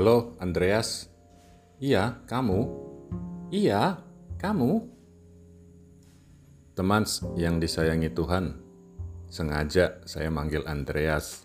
Halo, 0.00 0.32
Andreas. 0.40 1.12
Iya, 1.76 2.24
kamu. 2.24 2.64
Iya, 3.52 4.00
kamu. 4.40 4.88
Teman 6.72 7.04
yang 7.36 7.60
disayangi 7.60 8.08
Tuhan, 8.08 8.56
sengaja 9.28 10.00
saya 10.08 10.32
manggil 10.32 10.64
Andreas. 10.64 11.44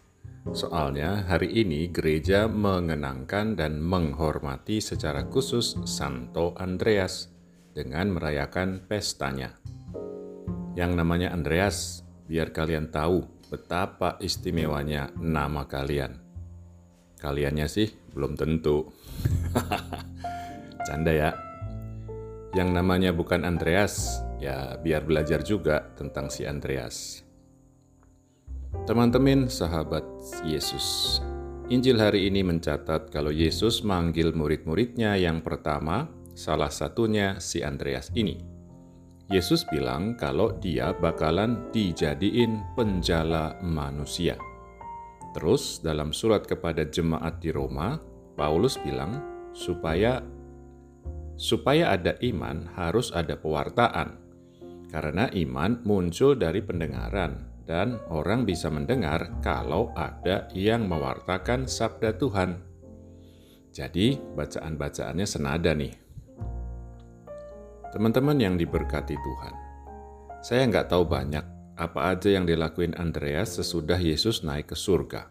Soalnya 0.56 1.28
hari 1.28 1.52
ini 1.52 1.92
gereja 1.92 2.48
mengenangkan 2.48 3.60
dan 3.60 3.84
menghormati 3.84 4.80
secara 4.80 5.28
khusus 5.28 5.76
Santo 5.84 6.56
Andreas 6.56 7.28
dengan 7.76 8.16
merayakan 8.16 8.88
pestanya. 8.88 9.52
Yang 10.80 10.92
namanya 10.96 11.36
Andreas, 11.36 12.08
biar 12.24 12.56
kalian 12.56 12.88
tahu 12.88 13.20
betapa 13.52 14.16
istimewanya 14.24 15.12
nama 15.20 15.68
kalian. 15.68 16.25
Kaliannya 17.26 17.66
sih 17.66 17.90
belum 18.14 18.38
tentu. 18.38 18.86
Canda 20.86 21.10
ya. 21.10 21.34
Yang 22.54 22.70
namanya 22.70 23.10
bukan 23.18 23.42
Andreas, 23.42 24.22
ya 24.38 24.78
biar 24.78 25.10
belajar 25.10 25.42
juga 25.42 25.90
tentang 25.98 26.30
si 26.30 26.46
Andreas. 26.46 27.26
Teman-teman 28.86 29.50
sahabat 29.50 30.06
Yesus, 30.46 31.18
Injil 31.74 31.98
hari 31.98 32.30
ini 32.30 32.46
mencatat 32.46 33.10
kalau 33.10 33.34
Yesus 33.34 33.82
manggil 33.82 34.30
murid-muridnya 34.38 35.18
yang 35.18 35.42
pertama, 35.42 36.06
salah 36.38 36.70
satunya 36.70 37.42
si 37.42 37.66
Andreas 37.66 38.14
ini. 38.14 38.38
Yesus 39.34 39.66
bilang 39.74 40.14
kalau 40.14 40.54
dia 40.62 40.94
bakalan 40.94 41.74
dijadiin 41.74 42.78
penjala 42.78 43.58
manusia. 43.66 44.38
Terus 45.36 45.84
dalam 45.84 46.16
surat 46.16 46.48
kepada 46.48 46.88
jemaat 46.88 47.44
di 47.44 47.52
Roma, 47.52 48.00
Paulus 48.40 48.80
bilang 48.80 49.20
supaya 49.52 50.24
supaya 51.36 51.92
ada 51.92 52.16
iman 52.24 52.72
harus 52.80 53.12
ada 53.12 53.36
pewartaan. 53.36 54.16
Karena 54.88 55.28
iman 55.28 55.84
muncul 55.84 56.40
dari 56.40 56.64
pendengaran 56.64 57.52
dan 57.68 58.00
orang 58.08 58.48
bisa 58.48 58.72
mendengar 58.72 59.44
kalau 59.44 59.92
ada 59.92 60.48
yang 60.56 60.88
mewartakan 60.88 61.68
sabda 61.68 62.16
Tuhan. 62.16 62.64
Jadi 63.76 64.16
bacaan-bacaannya 64.16 65.28
senada 65.28 65.76
nih. 65.76 65.92
Teman-teman 67.92 68.40
yang 68.40 68.56
diberkati 68.56 69.20
Tuhan, 69.20 69.56
saya 70.40 70.64
nggak 70.64 70.88
tahu 70.88 71.04
banyak 71.04 71.55
apa 71.76 72.16
aja 72.16 72.32
yang 72.32 72.48
dilakuin 72.48 72.96
Andreas 72.96 73.60
sesudah 73.60 74.00
Yesus 74.00 74.48
naik 74.48 74.72
ke 74.72 74.78
surga. 74.80 75.28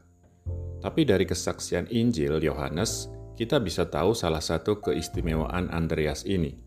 Tapi 0.84 1.08
dari 1.08 1.24
kesaksian 1.24 1.88
Injil 1.88 2.44
Yohanes, 2.44 3.08
kita 3.34 3.56
bisa 3.56 3.88
tahu 3.88 4.12
salah 4.12 4.44
satu 4.44 4.84
keistimewaan 4.84 5.72
Andreas 5.72 6.28
ini. 6.28 6.60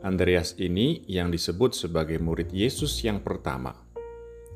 Andreas 0.00 0.56
ini 0.56 1.04
yang 1.04 1.28
disebut 1.28 1.76
sebagai 1.76 2.16
murid 2.16 2.48
Yesus 2.48 2.96
yang 3.04 3.20
pertama. 3.20 3.76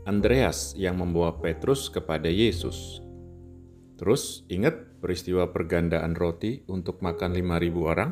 Andreas 0.09 0.73
yang 0.81 0.97
membawa 0.97 1.37
Petrus 1.37 1.93
kepada 1.93 2.33
Yesus. 2.33 3.05
Terus 4.01 4.49
ingat 4.49 4.97
peristiwa 5.05 5.53
pergandaan 5.53 6.17
roti 6.17 6.65
untuk 6.73 7.05
makan 7.05 7.37
5000 7.37 7.93
orang? 7.93 8.11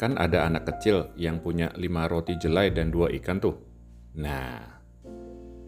Kan 0.00 0.16
ada 0.16 0.48
anak 0.48 0.64
kecil 0.64 1.12
yang 1.20 1.44
punya 1.44 1.68
lima 1.76 2.08
roti 2.08 2.40
jelai 2.40 2.72
dan 2.72 2.88
dua 2.88 3.12
ikan 3.20 3.36
tuh. 3.36 3.60
Nah, 4.16 4.81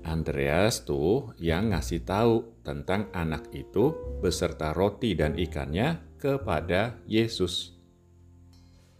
Andreas 0.04 0.84
tuh 0.84 1.32
yang 1.40 1.72
ngasih 1.72 2.04
tahu 2.04 2.60
tentang 2.60 3.08
anak 3.16 3.48
itu 3.56 3.96
beserta 4.20 4.76
roti 4.76 5.16
dan 5.16 5.34
ikannya 5.40 6.20
kepada 6.20 7.00
Yesus. 7.08 7.72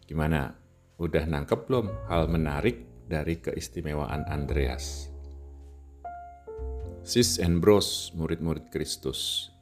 Gimana? 0.08 0.56
Udah 0.96 1.28
nangkep 1.28 1.68
belum 1.68 2.08
hal 2.08 2.32
menarik 2.32 2.88
dari 3.04 3.36
keistimewaan 3.36 4.24
Andreas? 4.24 5.12
Sis 7.04 7.36
and 7.36 7.60
Bros, 7.60 8.08
murid-murid 8.16 8.72
Kristus. 8.72 9.52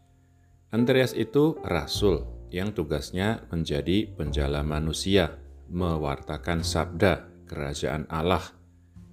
Andreas 0.70 1.10
itu 1.10 1.58
rasul 1.66 2.22
yang 2.54 2.70
tugasnya 2.70 3.42
menjadi 3.50 4.06
penjala 4.14 4.62
manusia, 4.62 5.42
mewartakan 5.66 6.62
sabda 6.62 7.26
kerajaan 7.50 8.06
Allah 8.06 8.61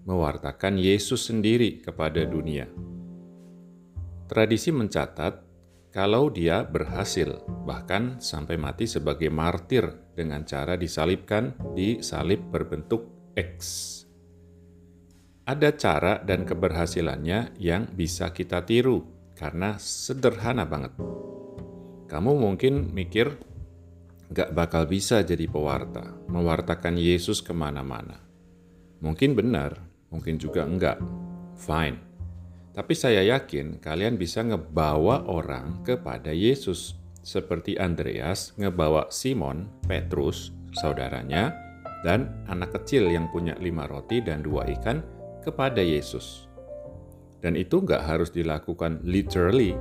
mewartakan 0.04 0.80
Yesus 0.80 1.28
sendiri 1.28 1.84
kepada 1.84 2.24
dunia. 2.24 2.70
Tradisi 4.30 4.70
mencatat 4.70 5.50
kalau 5.90 6.30
dia 6.30 6.62
berhasil, 6.70 7.42
bahkan 7.66 8.22
sampai 8.22 8.62
mati 8.62 8.86
sebagai 8.86 9.34
martir 9.34 9.90
dengan 10.14 10.46
cara 10.46 10.78
disalibkan 10.78 11.58
di 11.74 12.06
salib 12.06 12.46
berbentuk 12.54 13.34
X. 13.34 13.58
Ada 15.50 15.74
cara 15.74 16.22
dan 16.22 16.46
keberhasilannya 16.46 17.58
yang 17.58 17.90
bisa 17.90 18.30
kita 18.30 18.62
tiru 18.70 19.02
karena 19.34 19.82
sederhana 19.82 20.70
banget. 20.70 20.94
Kamu 22.06 22.38
mungkin 22.38 22.94
mikir 22.94 23.34
gak 24.30 24.54
bakal 24.54 24.86
bisa 24.86 25.26
jadi 25.26 25.50
pewarta, 25.50 26.06
mewartakan 26.30 27.02
Yesus 27.02 27.42
ke 27.42 27.50
mana-mana. 27.50 28.22
Mungkin 29.02 29.34
benar, 29.34 29.89
mungkin 30.14 30.38
juga 30.38 30.66
enggak. 30.66 30.98
Fine. 31.60 31.98
Tapi 32.74 32.94
saya 32.96 33.26
yakin 33.26 33.82
kalian 33.82 34.16
bisa 34.16 34.46
ngebawa 34.46 35.26
orang 35.28 35.82
kepada 35.84 36.32
Yesus. 36.32 36.96
Seperti 37.20 37.76
Andreas 37.76 38.56
ngebawa 38.56 39.12
Simon, 39.12 39.68
Petrus, 39.84 40.56
saudaranya, 40.72 41.52
dan 42.02 42.32
anak 42.48 42.80
kecil 42.80 43.12
yang 43.12 43.28
punya 43.28 43.58
lima 43.60 43.86
roti 43.86 44.24
dan 44.24 44.40
dua 44.40 44.64
ikan 44.80 45.04
kepada 45.44 45.84
Yesus. 45.84 46.48
Dan 47.44 47.56
itu 47.60 47.84
nggak 47.84 48.04
harus 48.04 48.32
dilakukan 48.32 49.04
literally, 49.04 49.76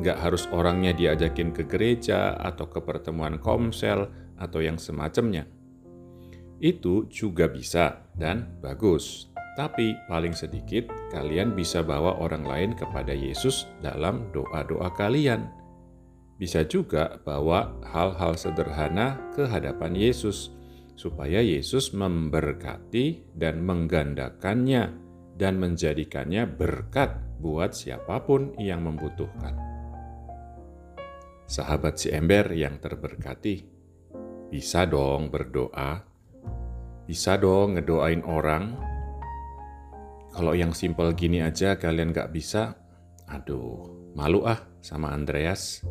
nggak 0.00 0.18
harus 0.20 0.48
orangnya 0.52 0.96
diajakin 0.96 1.52
ke 1.52 1.64
gereja 1.68 2.36
atau 2.40 2.68
ke 2.68 2.80
pertemuan 2.80 3.36
komsel 3.40 4.08
atau 4.40 4.60
yang 4.60 4.80
semacamnya. 4.80 5.48
Itu 6.62 7.10
juga 7.10 7.50
bisa 7.50 8.06
dan 8.16 8.60
bagus, 8.62 9.31
tapi 9.52 9.92
paling 10.08 10.32
sedikit 10.32 10.88
kalian 11.12 11.52
bisa 11.52 11.84
bawa 11.84 12.16
orang 12.16 12.44
lain 12.48 12.70
kepada 12.72 13.12
Yesus 13.12 13.68
dalam 13.84 14.32
doa-doa 14.32 14.88
kalian. 14.96 15.44
Bisa 16.40 16.64
juga 16.64 17.20
bawa 17.22 17.70
hal-hal 17.84 18.34
sederhana 18.34 19.20
ke 19.36 19.44
hadapan 19.46 19.92
Yesus, 19.94 20.50
supaya 20.96 21.44
Yesus 21.44 21.92
memberkati 21.92 23.36
dan 23.36 23.62
menggandakannya 23.62 24.90
dan 25.36 25.54
menjadikannya 25.60 26.48
berkat 26.48 27.14
buat 27.38 27.76
siapa 27.76 28.24
pun 28.24 28.56
yang 28.58 28.82
membutuhkan. 28.82 29.54
Sahabat 31.46 32.00
si 32.00 32.08
ember 32.08 32.48
yang 32.56 32.80
terberkati, 32.80 33.68
bisa 34.48 34.88
dong 34.88 35.28
berdoa, 35.28 36.00
bisa 37.04 37.36
dong 37.36 37.76
ngedoain 37.76 38.24
orang 38.24 38.91
kalau 40.32 40.56
yang 40.56 40.72
simpel 40.72 41.12
gini 41.12 41.44
aja 41.44 41.76
kalian 41.76 42.10
gak 42.10 42.32
bisa, 42.32 42.74
aduh, 43.28 44.12
malu 44.16 44.48
ah 44.48 44.58
sama 44.80 45.12
Andreas. 45.12 45.84